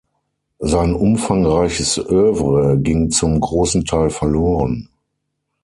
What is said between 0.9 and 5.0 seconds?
umfangreiches Œuvre ging zum großen Teil verloren.